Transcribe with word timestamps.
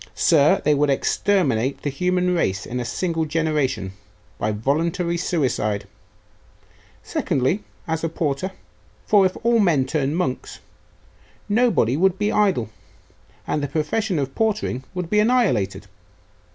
Sir, 0.15 0.63
they 0.65 0.73
would 0.73 0.89
exterminate 0.89 1.83
the 1.83 1.91
human 1.91 2.33
race 2.33 2.65
in 2.65 2.79
a 2.79 2.85
single 2.85 3.23
generation, 3.25 3.93
by 4.39 4.49
a 4.49 4.53
voluntary 4.53 5.15
suicide! 5.15 5.85
Secondly, 7.03 7.63
as 7.87 8.03
a 8.03 8.09
porter; 8.09 8.51
for 9.05 9.27
if 9.27 9.37
all 9.43 9.59
men 9.59 9.85
turned 9.85 10.17
monks, 10.17 10.57
nobody 11.47 11.95
would 11.95 12.17
be 12.17 12.31
idle, 12.31 12.71
and 13.45 13.61
the 13.61 13.67
profession 13.67 14.17
of 14.17 14.33
portering 14.33 14.83
would 14.95 15.07
be 15.07 15.19
annihilated. 15.19 15.85